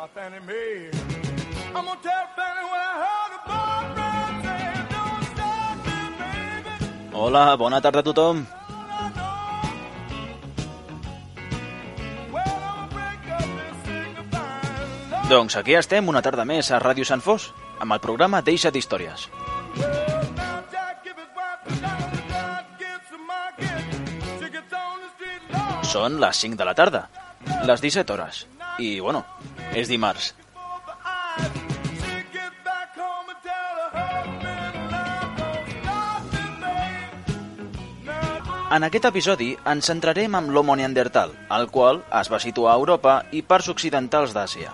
by 0.00 0.08
Fannie 0.14 0.40
Mae. 0.40 0.88
I'm 1.76 1.84
gonna 1.84 2.00
tell 2.00 2.24
Fannie 2.36 2.66
what 2.72 2.80
I 2.80 2.92
heard 3.04 3.32
about 3.36 3.84
saying, 4.44 4.84
don't 4.94 5.24
stop 5.32 5.76
me, 5.84 5.98
baby. 6.20 7.12
Hola, 7.12 7.56
bona 7.56 7.80
tarda 7.84 8.00
a 8.00 8.02
tothom. 8.02 8.46
Doncs 15.28 15.56
aquí 15.60 15.76
estem 15.78 16.08
una 16.08 16.22
tarda 16.24 16.46
més 16.48 16.70
a 16.72 16.80
Ràdio 16.80 17.04
Sant 17.04 17.20
Fos, 17.20 17.52
amb 17.78 17.92
el 17.92 18.00
programa 18.00 18.40
Deixa't 18.42 18.76
històries. 18.80 19.28
Well, 19.76 20.24
now 20.38 20.64
Jack 20.72 21.04
give 21.04 21.20
his 21.20 21.28
wife 21.36 21.60
a 21.68 21.76
dollar, 21.84 22.24
God 22.32 22.64
gives 22.80 23.12
a 23.12 23.20
market. 23.28 23.84
She 24.40 24.48
gets 24.48 24.72
on 24.72 25.04
the 25.04 25.12
street, 25.12 25.42
Lord, 25.52 25.84
Són 25.92 26.18
les 26.24 26.42
5 26.48 26.56
de 26.56 26.70
la 26.70 26.74
tarda, 26.74 27.04
les 27.68 27.84
17 27.84 28.16
hores. 28.16 28.46
I, 28.80 28.98
bueno, 28.98 29.26
és 29.74 29.88
dimarts. 29.88 30.34
En 38.70 38.84
aquest 38.86 39.08
episodi 39.08 39.48
ens 39.66 39.88
centrarem 39.90 40.36
en 40.38 40.52
l'Homo 40.54 40.76
neandertal, 40.78 41.32
el 41.56 41.66
qual 41.74 42.04
es 42.20 42.30
va 42.30 42.38
situar 42.38 42.70
a 42.70 42.78
Europa 42.78 43.16
i 43.34 43.42
parts 43.42 43.66
occidentals 43.72 44.30
d'Àsia. 44.36 44.70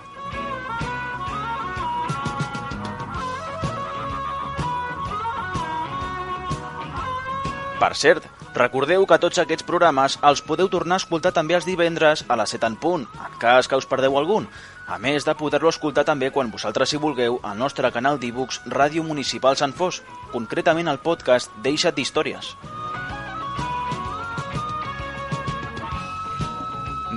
Per 7.81 7.93
cert, 7.97 8.29
recordeu 8.57 9.05
que 9.07 9.19
tots 9.21 9.39
aquests 9.39 9.67
programes 9.69 10.17
els 10.25 10.43
podeu 10.43 10.69
tornar 10.73 10.97
a 10.97 11.03
escoltar 11.03 11.33
també 11.37 11.57
els 11.59 11.69
divendres 11.69 12.25
a 12.29 12.39
les 12.41 12.57
7 12.57 12.71
en 12.73 12.79
punt, 12.81 13.07
en 13.27 13.39
cas 13.43 13.69
que 13.69 13.77
us 13.77 13.89
perdeu 13.89 14.17
algun, 14.19 14.49
a 14.87 14.99
més 15.03 15.27
de 15.29 15.35
poder-lo 15.37 15.71
escoltar 15.73 16.07
també 16.09 16.33
quan 16.33 16.51
vosaltres 16.51 16.93
hi 16.93 17.01
vulgueu 17.03 17.41
al 17.43 17.59
nostre 17.59 17.91
canal 17.93 18.21
d'e-books 18.23 18.63
Ràdio 18.73 19.05
Municipal 19.07 19.59
Sant 19.61 19.77
Fos, 19.77 20.03
concretament 20.33 20.89
el 20.89 21.03
podcast 21.05 21.53
Deixa't 21.63 21.97
d'Històries. 21.97 22.55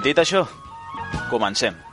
Dit 0.04 0.20
això, 0.20 0.46
comencem. 1.30 1.89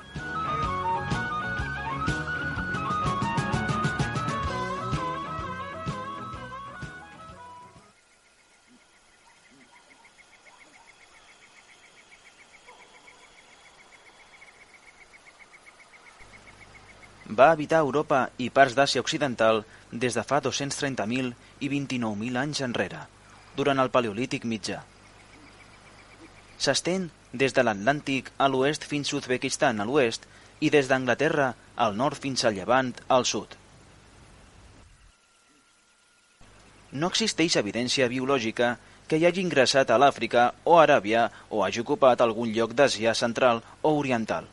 Va 17.28 17.50
habitar 17.50 17.80
Europa 17.82 18.28
i 18.38 18.50
parts 18.54 18.76
d'Àsia 18.78 19.02
Occidental 19.02 19.64
des 19.90 20.14
de 20.14 20.22
fa 20.22 20.38
230.000 20.42 21.32
i 21.58 21.68
29.000 21.68 22.38
anys 22.38 22.62
enrere, 22.62 23.00
durant 23.56 23.82
el 23.82 23.90
Paleolític 23.90 24.46
mitjà. 24.46 24.84
S'estén 26.56 27.10
des 27.32 27.52
de 27.52 27.64
l'Atlàntic 27.66 28.30
a 28.38 28.48
l'oest 28.48 28.86
fins 28.86 29.12
a 29.12 29.16
Uzbekistan 29.18 29.80
a 29.80 29.84
l'oest 29.84 30.26
i 30.60 30.70
des 30.70 30.86
d'Anglaterra 30.88 31.52
al 31.76 31.96
nord 31.96 32.16
fins 32.22 32.44
al 32.44 32.54
Llevant 32.54 32.94
al 33.08 33.26
sud. 33.26 33.56
No 36.92 37.10
existeix 37.10 37.56
evidència 37.60 38.08
biològica 38.08 38.76
que 39.08 39.18
hi 39.18 39.26
hagi 39.26 39.42
ingressat 39.42 39.90
a 39.90 39.98
l'Àfrica 39.98 40.52
o 40.64 40.78
Aràbia 40.78 41.26
o 41.50 41.64
hagi 41.64 41.82
ocupat 41.82 42.22
algun 42.22 42.54
lloc 42.54 42.72
d'Àsia 42.78 43.14
central 43.14 43.62
o 43.82 43.98
oriental. 43.98 44.46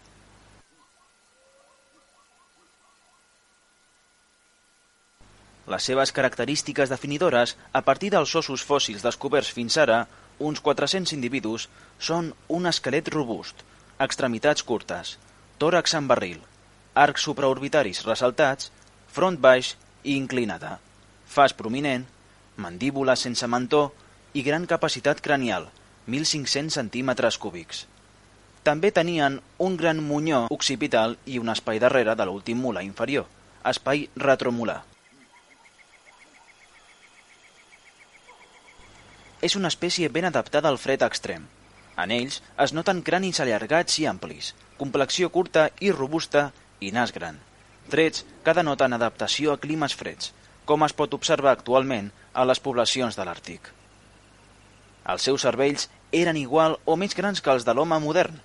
Les 5.67 5.83
seves 5.83 6.11
característiques 6.11 6.89
definidores, 6.91 7.55
a 7.71 7.81
partir 7.87 8.09
dels 8.11 8.35
ossos 8.35 8.65
fòssils 8.67 9.03
descoberts 9.05 9.51
fins 9.55 9.77
ara, 9.79 10.07
uns 10.39 10.59
400 10.59 11.13
individus, 11.15 11.69
són 11.99 12.33
un 12.51 12.67
esquelet 12.67 13.07
robust, 13.13 13.63
extremitats 14.03 14.65
curtes, 14.67 15.17
tòrax 15.61 15.95
en 15.95 16.09
barril, 16.09 16.41
arcs 16.93 17.23
supraorbitaris 17.29 18.03
ressaltats, 18.05 18.71
front 19.07 19.39
baix 19.39 19.75
i 20.03 20.17
inclinada, 20.17 20.79
fas 21.25 21.55
prominent, 21.55 22.05
mandíbula 22.57 23.15
sense 23.15 23.47
mentó 23.47 23.91
i 24.33 24.43
gran 24.43 24.67
capacitat 24.67 25.21
cranial, 25.23 25.69
1.500 26.07 26.75
centímetres 26.75 27.37
cúbics. 27.39 27.85
També 28.63 28.91
tenien 28.91 29.39
un 29.59 29.77
gran 29.79 29.99
munyó 30.03 30.47
occipital 30.51 31.17
i 31.25 31.39
un 31.39 31.51
espai 31.53 31.79
darrere 31.83 32.15
de 32.19 32.27
l'últim 32.27 32.59
molar 32.59 32.83
inferior, 32.83 33.29
espai 33.63 34.09
retromolar. 34.15 34.81
És 39.43 39.57
una 39.59 39.69
espècie 39.73 40.07
ben 40.15 40.25
adaptada 40.29 40.69
al 40.71 40.79
fred 40.79 41.03
extrem. 41.03 41.47
En 42.03 42.11
ells 42.15 42.39
es 42.65 42.73
noten 42.73 43.01
cranis 43.07 43.41
allargats 43.43 43.99
i 43.99 44.05
amplis, 44.09 44.53
complexió 44.79 45.29
curta 45.29 45.67
i 45.83 45.91
robusta 45.91 46.45
i 46.79 46.91
nas 46.95 47.11
gran. 47.17 47.39
Trets 47.91 48.23
que 48.45 48.55
denoten 48.55 48.95
adaptació 48.95 49.53
a 49.53 49.59
climes 49.65 49.95
freds, 49.99 50.31
com 50.65 50.85
es 50.87 50.95
pot 50.95 51.13
observar 51.17 51.51
actualment 51.51 52.09
a 52.33 52.45
les 52.47 52.63
poblacions 52.63 53.19
de 53.19 53.25
l'Àrtic. 53.27 53.67
Els 55.11 55.27
seus 55.27 55.43
cervells 55.43 55.89
eren 56.23 56.39
igual 56.39 56.77
o 56.85 56.95
més 56.95 57.15
grans 57.19 57.43
que 57.43 57.51
els 57.51 57.67
de 57.67 57.75
l'home 57.75 57.99
modern. 57.99 58.39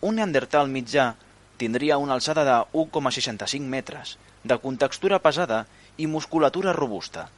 Un 0.00 0.16
neandertal 0.16 0.72
mitjà 0.72 1.12
tindria 1.60 2.00
una 2.00 2.16
alçada 2.16 2.46
de 2.48 2.56
1,65 2.72 3.68
metres, 3.76 4.16
de 4.42 4.58
contextura 4.64 5.20
pesada 5.22 5.66
i 5.98 6.08
musculatura 6.08 6.72
robusta. 6.72 7.28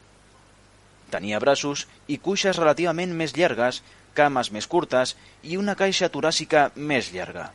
Tenia 1.14 1.38
braços 1.42 1.86
i 2.10 2.18
cuixes 2.18 2.58
relativament 2.58 3.12
més 3.14 3.36
llargues, 3.38 3.82
cames 4.18 4.50
més 4.54 4.66
curtes 4.70 5.14
i 5.42 5.58
una 5.60 5.76
caixa 5.78 6.10
toràcica 6.10 6.70
més 6.74 7.12
llarga. 7.14 7.50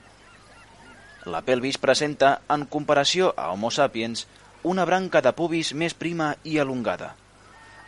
La 1.28 1.42
pelvis 1.44 1.78
presenta, 1.78 2.40
en 2.56 2.64
comparació 2.76 3.34
a 3.36 3.50
Homo 3.52 3.72
sapiens, 3.76 4.26
una 4.64 4.86
branca 4.88 5.22
de 5.22 5.34
pubis 5.36 5.74
més 5.74 5.94
prima 5.94 6.30
i 6.44 6.58
elongada. 6.64 7.14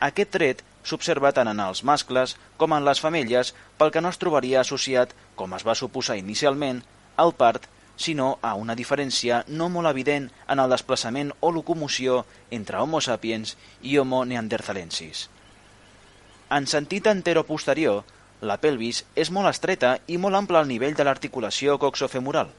Aquest 0.08 0.32
tret 0.36 0.64
s'observa 0.84 1.32
tant 1.38 1.48
en 1.52 1.60
els 1.64 1.84
mascles 1.88 2.36
com 2.58 2.76
en 2.76 2.84
les 2.88 3.00
femelles, 3.00 3.54
pel 3.78 3.92
que 3.96 4.02
no 4.04 4.12
es 4.12 4.20
trobaria 4.22 4.62
associat, 4.62 5.16
com 5.40 5.54
es 5.56 5.68
va 5.68 5.78
suposar 5.78 6.20
inicialment, 6.20 6.84
al 7.18 7.36
part, 7.44 7.68
sinó 7.96 8.32
a 8.42 8.56
una 8.60 8.76
diferència 8.76 9.44
no 9.48 9.70
molt 9.70 9.92
evident 9.92 10.32
en 10.50 10.64
el 10.64 10.72
desplaçament 10.74 11.32
o 11.40 11.52
locomoció 11.52 12.24
entre 12.50 12.82
Homo 12.82 13.02
sapiens 13.02 13.56
i 13.82 14.00
Homo 14.02 14.26
neanderthalensis. 14.26 15.30
En 16.52 16.66
sentit 16.68 17.06
anteroposterior, 17.08 18.02
la 18.50 18.58
pelvis 18.64 18.98
és 19.24 19.30
molt 19.32 19.48
estreta 19.52 19.92
i 20.12 20.18
molt 20.20 20.36
ampla 20.40 20.60
al 20.60 20.68
nivell 20.72 20.98
de 20.98 21.06
l'articulació 21.08 21.78
coxofemoral. 21.80 22.50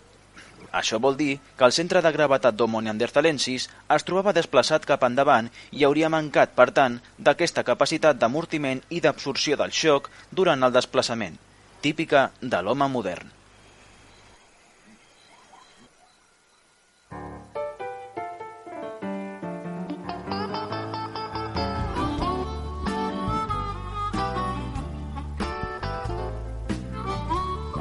Això 0.80 1.00
vol 1.06 1.18
dir 1.18 1.34
que 1.58 1.66
el 1.66 1.74
centre 1.76 2.00
de 2.06 2.12
gravetat 2.14 2.56
d'Homo 2.56 2.80
neanderthalensis 2.80 3.68
es 3.96 4.06
trobava 4.08 4.32
desplaçat 4.38 4.88
cap 4.88 5.04
endavant 5.08 5.50
i 5.76 5.84
hauria 5.84 6.08
mancat, 6.16 6.54
per 6.56 6.70
tant, 6.78 6.96
d'aquesta 7.18 7.66
capacitat 7.68 8.16
d'amortiment 8.22 8.80
i 8.88 9.04
d'absorció 9.04 9.60
del 9.60 9.76
xoc 9.82 10.08
durant 10.30 10.64
el 10.64 10.72
desplaçament, 10.72 11.36
típica 11.84 12.30
de 12.40 12.62
l'home 12.62 12.88
modern. 12.96 13.41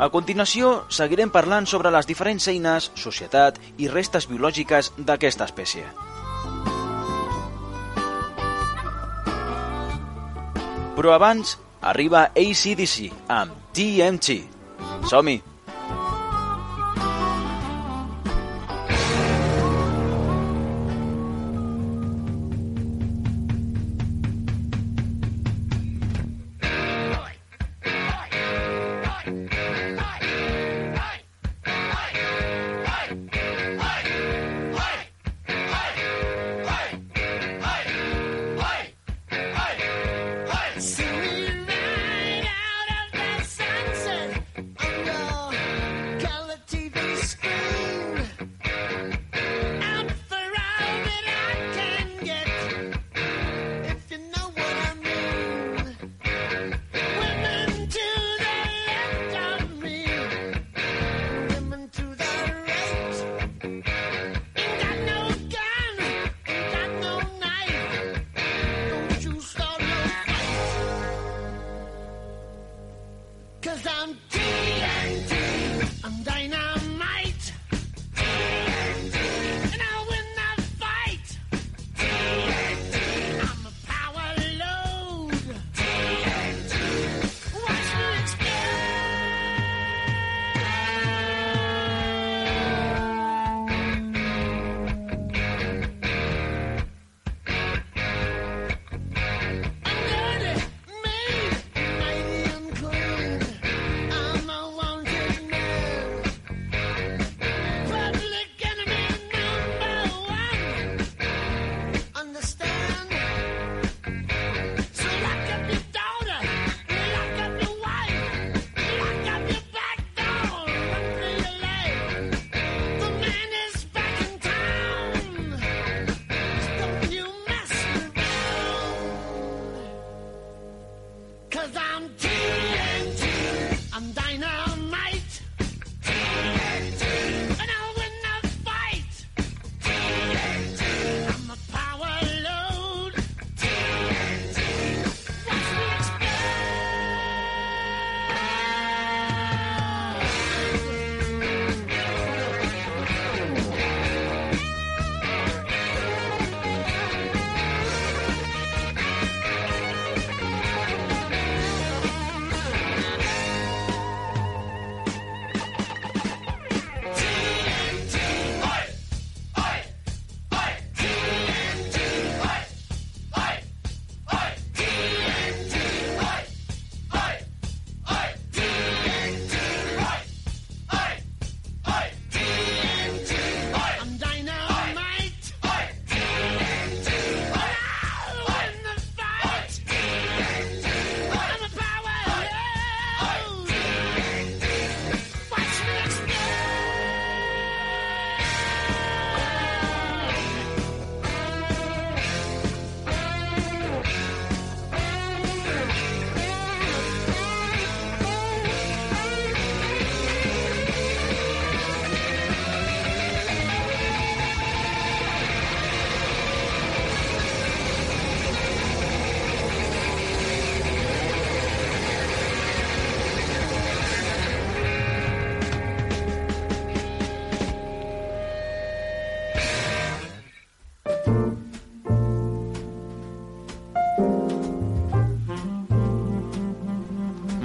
A 0.01 0.07
continuació, 0.09 0.69
seguirem 0.89 1.29
parlant 1.29 1.67
sobre 1.69 1.91
les 1.93 2.07
diferents 2.09 2.47
eines, 2.49 2.87
societat 2.97 3.59
i 3.77 3.89
restes 3.91 4.25
biològiques 4.31 4.89
d'aquesta 4.97 5.45
espècie. 5.45 5.85
Però 10.97 11.13
abans, 11.13 11.53
arriba 11.93 12.31
ACDC 12.33 13.11
amb 13.29 13.53
TMT. 13.77 14.41
Som-hi! 15.05 15.50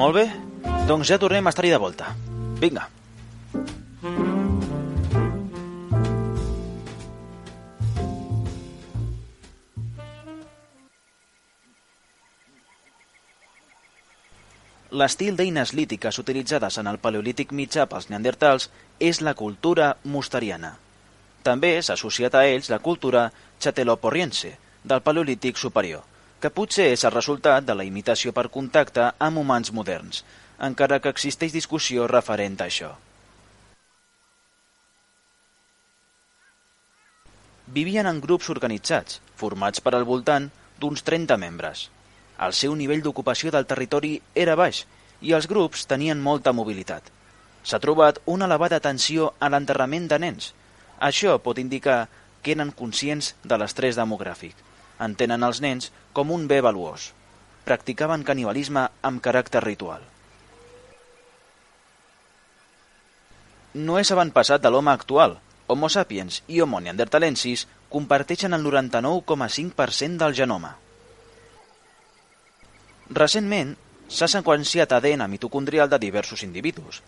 Molt 0.06 0.20
bé, 0.20 0.28
doncs 0.86 1.08
ja 1.10 1.16
tornem 1.18 1.48
a 1.48 1.50
estar-hi 1.50 1.72
de 1.72 1.78
volta. 1.82 2.12
Vinga. 2.62 2.84
L'estil 14.94 15.34
d'eines 15.34 15.74
lítiques 15.74 16.22
utilitzades 16.22 16.78
en 16.78 16.86
el 16.86 17.02
paleolític 17.02 17.50
mitjà 17.50 17.90
pels 17.90 18.06
neandertals 18.06 18.70
és 19.02 19.18
la 19.26 19.34
cultura 19.34 19.96
mosteriana. 20.04 20.76
També 21.42 21.80
s'ha 21.82 21.98
associat 21.98 22.38
a 22.38 22.46
ells 22.46 22.70
la 22.70 22.78
cultura 22.78 23.32
chateloporriense, 23.58 24.54
del 24.86 25.02
paleolític 25.02 25.58
superior, 25.58 26.06
que 26.40 26.52
potser 26.52 26.90
és 26.92 27.04
el 27.08 27.14
resultat 27.14 27.64
de 27.64 27.74
la 27.74 27.84
imitació 27.88 28.32
per 28.36 28.50
contacte 28.52 29.08
amb 29.26 29.40
humans 29.40 29.72
moderns, 29.72 30.22
encara 30.68 31.00
que 31.00 31.12
existeix 31.12 31.52
discussió 31.54 32.06
referent 32.10 32.60
a 32.60 32.68
això. 32.68 32.92
Vivien 37.76 38.06
en 38.06 38.20
grups 38.22 38.50
organitzats, 38.52 39.20
formats 39.36 39.82
per 39.82 39.94
al 39.96 40.04
voltant 40.06 40.50
d'uns 40.78 41.02
30 41.02 41.36
membres. 41.40 41.88
El 42.46 42.52
seu 42.52 42.76
nivell 42.76 43.02
d'ocupació 43.02 43.50
del 43.50 43.66
territori 43.66 44.12
era 44.34 44.54
baix 44.60 44.84
i 45.20 45.32
els 45.32 45.48
grups 45.50 45.88
tenien 45.90 46.20
molta 46.20 46.52
mobilitat. 46.52 47.02
S'ha 47.64 47.80
trobat 47.82 48.20
una 48.30 48.46
elevada 48.46 48.78
atenció 48.78 49.32
a 49.40 49.48
l'enterrament 49.50 50.06
de 50.12 50.20
nens. 50.22 50.52
Això 51.00 51.40
pot 51.42 51.58
indicar 51.58 52.06
que 52.42 52.54
eren 52.54 52.70
conscients 52.70 53.34
de 53.42 53.58
l'estrès 53.58 53.98
demogràfic. 53.98 54.54
Entenen 55.02 55.44
els 55.44 55.60
nens 55.60 55.90
com 56.16 56.30
un 56.32 56.46
bé 56.48 56.60
valuós. 56.64 57.12
Practicaven 57.66 58.24
canibalisme 58.24 58.86
amb 59.02 59.22
caràcter 59.22 59.62
ritual. 59.64 60.04
No 63.76 63.98
és 64.00 64.10
avantpassat 64.12 64.62
de 64.64 64.72
l'home 64.72 64.92
actual. 64.92 65.36
Homo 65.66 65.88
sapiens 65.92 66.42
i 66.48 66.62
Homo 66.62 66.80
neanderthalensis 66.80 67.66
comparteixen 67.92 68.54
el 68.54 68.64
99,5% 68.64 70.22
del 70.22 70.34
genoma. 70.38 70.76
Recentment, 73.10 73.74
s'ha 74.08 74.28
seqüenciat 74.30 74.92
ADN 74.96 75.26
mitocondrial 75.30 75.90
de 75.90 75.98
diversos 75.98 76.42
individus. 76.46 77.02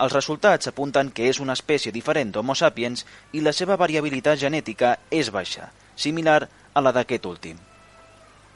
Els 0.00 0.12
resultats 0.12 0.68
apunten 0.70 1.10
que 1.14 1.26
és 1.30 1.40
una 1.40 1.56
espècie 1.58 1.92
diferent 1.92 2.30
d'Homo 2.34 2.54
sapiens 2.58 3.04
i 3.32 3.42
la 3.44 3.52
seva 3.52 3.76
variabilitat 3.80 4.38
genètica 4.42 4.96
és 5.10 5.30
baixa, 5.34 5.70
similar 5.96 6.48
a 6.80 6.84
la 6.86 6.92
d'aquest 6.96 7.28
últim. 7.28 7.60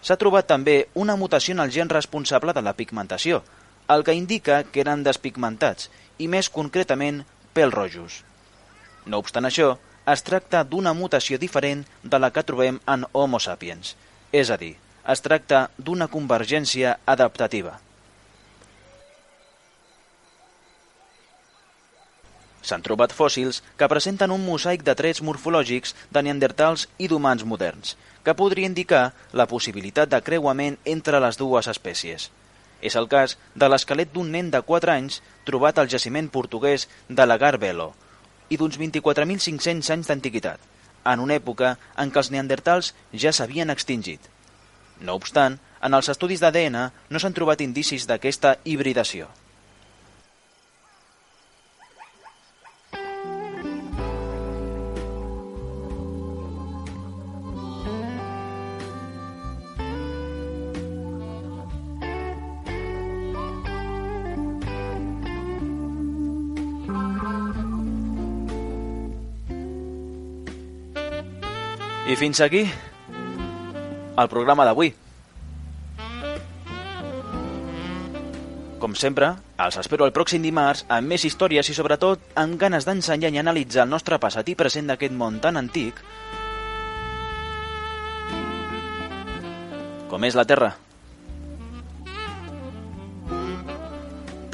S'ha 0.05 0.19
trobat 0.21 0.49
també 0.51 0.89
una 1.01 1.17
mutació 1.17 1.55
en 1.55 1.63
el 1.65 1.73
gen 1.73 1.93
responsable 1.93 2.53
de 2.53 2.63
la 2.65 2.75
pigmentació, 2.77 3.43
el 3.89 4.05
que 4.05 4.17
indica 4.17 4.63
que 4.65 4.83
eren 4.83 5.05
despigmentats, 5.05 5.91
i 6.19 6.29
més 6.29 6.51
concretament 6.53 7.23
pèl 7.57 7.73
rojos. 7.73 8.23
No 9.07 9.21
obstant 9.21 9.49
això, 9.49 9.75
es 10.13 10.23
tracta 10.25 10.65
d'una 10.65 10.93
mutació 10.93 11.39
diferent 11.41 11.85
de 12.03 12.21
la 12.21 12.31
que 12.31 12.45
trobem 12.45 12.81
en 12.95 13.07
Homo 13.13 13.41
sapiens, 13.41 13.95
és 14.33 14.51
a 14.51 14.61
dir, 14.61 14.75
es 15.09 15.25
tracta 15.25 15.69
d'una 15.79 16.09
convergència 16.13 16.99
adaptativa. 17.07 17.79
S'han 22.65 22.85
trobat 22.85 23.13
fòssils 23.13 23.61
que 23.77 23.89
presenten 23.93 24.33
un 24.33 24.45
mosaic 24.45 24.85
de 24.85 24.95
trets 24.97 25.21
morfològics 25.21 25.93
de 26.13 26.23
neandertals 26.25 26.87
i 26.97 27.09
d'humans 27.13 27.45
moderns, 27.45 27.97
que 28.25 28.35
podria 28.35 28.69
indicar 28.71 29.13
la 29.33 29.47
possibilitat 29.51 30.11
de 30.11 30.21
creuament 30.25 30.79
entre 30.85 31.21
les 31.21 31.39
dues 31.41 31.69
espècies. 31.71 32.31
És 32.81 32.97
el 33.01 33.09
cas 33.09 33.37
de 33.55 33.69
l'esquelet 33.69 34.11
d'un 34.13 34.31
nen 34.33 34.51
de 34.53 34.61
4 34.61 34.93
anys 34.93 35.21
trobat 35.49 35.79
al 35.79 35.91
jaciment 35.93 36.29
portuguès 36.33 36.89
de 37.09 37.27
la 37.27 37.39
Garbelo 37.41 37.93
i 38.51 38.59
d'uns 38.61 38.77
24.500 38.81 39.93
anys 39.95 40.11
d'antiguitat, 40.11 40.59
en 41.05 41.21
una 41.21 41.37
època 41.37 41.77
en 42.01 42.11
què 42.13 42.21
els 42.21 42.31
neandertals 42.33 42.93
ja 43.13 43.33
s'havien 43.33 43.73
extingit. 43.73 44.21
No 45.01 45.17
obstant, 45.21 45.59
en 45.85 45.97
els 45.97 46.09
estudis 46.09 46.41
d'ADN 46.41 46.77
no 47.11 47.21
s'han 47.21 47.37
trobat 47.37 47.65
indicis 47.65 48.07
d'aquesta 48.09 48.57
hibridació. 48.65 49.29
I 72.05 72.17
fins 72.21 72.41
aquí 72.45 72.67
el 74.21 74.29
programa 74.29 74.67
d'avui. 74.69 74.91
Com 78.83 78.93
sempre, 79.01 79.31
els 79.65 79.79
espero 79.81 80.05
el 80.05 80.13
pròxim 80.13 80.45
dimarts 80.45 80.85
amb 80.93 81.09
més 81.09 81.25
històries 81.25 81.71
i 81.73 81.77
sobretot 81.77 82.37
amb 82.37 82.59
ganes 82.61 82.85
d'ensenyar 82.85 83.33
i 83.33 83.41
analitzar 83.41 83.87
el 83.87 83.95
nostre 83.95 84.19
passat 84.21 84.51
i 84.53 84.57
present 84.59 84.93
d'aquest 84.93 85.17
món 85.17 85.41
tan 85.41 85.57
antic 85.57 86.03
com 90.15 90.27
és 90.29 90.37
la 90.39 90.45
Terra. 90.47 90.69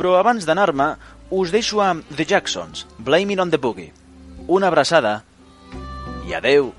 Però 0.01 0.15
abans 0.17 0.47
d'anar-me, 0.49 0.87
us 1.37 1.51
deixo 1.53 1.83
amb 1.85 2.07
The 2.15 2.25
Jacksons, 2.25 2.87
Blaming 2.97 3.43
on 3.45 3.51
the 3.53 3.61
Boogie. 3.61 3.91
Una 4.49 4.71
abraçada 4.71 5.19
i 6.25 6.33
adeu! 6.39 6.71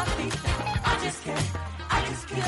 I 0.00 0.98
just 1.04 1.22
can't, 1.24 1.50
I 1.90 2.04
just 2.08 2.26
can't, 2.26 2.46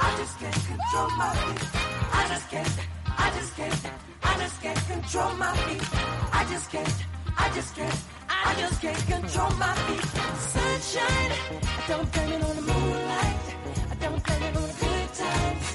I 0.00 0.16
just 0.16 0.38
can't 0.38 0.54
control 0.54 1.10
my 1.18 1.34
feet. 1.36 1.68
I 2.12 2.28
just 2.30 2.48
can't, 2.48 2.78
I 3.18 3.30
just 3.36 3.56
can't, 3.56 3.90
I 4.22 4.38
just 4.38 4.62
can't 4.62 4.86
control 4.88 5.34
my 5.34 5.54
feet. 5.54 5.82
I 6.32 6.46
just 6.50 6.70
can't, 6.70 7.04
I 7.36 7.50
just 7.54 7.76
can't, 7.76 8.00
I 8.30 8.54
just 8.58 8.80
can't 8.80 9.06
control 9.06 9.50
my 9.50 9.74
feet. 9.84 10.04
Sunshine, 10.54 11.32
don't 11.88 12.10
blame 12.10 12.32
it 12.32 12.42
on 12.42 12.56
the 12.56 12.62
moonlight. 12.62 13.44
I 13.90 13.94
don't 14.00 14.24
blame 14.24 14.42
it 14.42 14.56
on 14.56 14.62
the 14.62 14.76
good 14.80 15.08
times. 15.12 15.66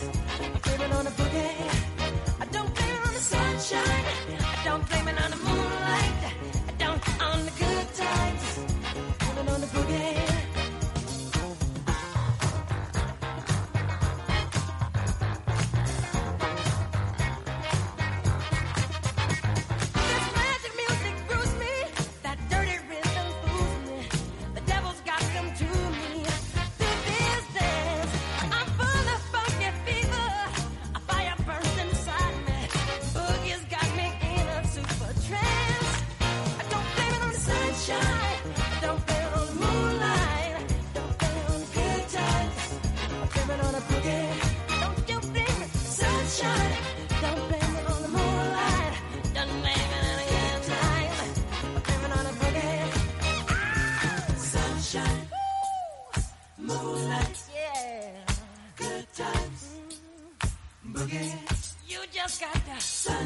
I 0.42 0.60
blame 0.64 0.82
it 0.82 0.94
on 0.98 1.06
the 1.06 1.12
boogie. 1.12 2.42
I 2.42 2.46
don't 2.46 2.74
blame 2.74 2.96
it 2.96 3.08
on 3.08 3.14
the 3.14 3.24
sunshine. 3.34 4.06
I 4.42 4.62
don't 4.66 4.90
blame 4.90 5.08
it 5.10 5.24
on 5.24 5.30
the 5.30 5.38
moonlight. 5.38 5.89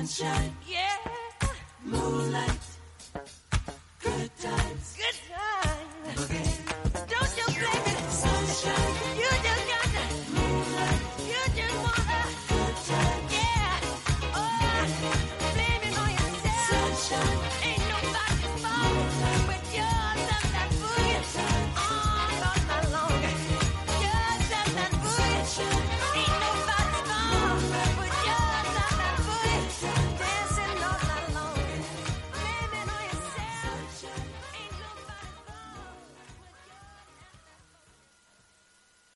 sunshine. 0.05 0.55
Yeah. 0.67 0.97
Moonlight. 1.85 2.59
Good 4.01 4.31
times. 4.37 4.95
Good 4.97 5.17
times. 5.31 6.19
Okay. 6.23 6.49
Don't 7.07 7.37
you 7.37 7.45
blame 7.45 7.85
it. 7.87 8.11
Sunshine. 8.11 8.93
You 9.17 9.29
just 9.47 9.63
gotta. 9.71 10.03
moonlight. 10.33 11.01
You 11.27 11.41
just 11.55 11.75
wanna. 11.75 12.52